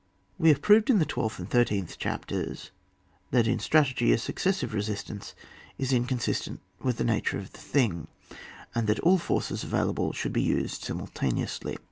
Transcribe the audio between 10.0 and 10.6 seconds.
should be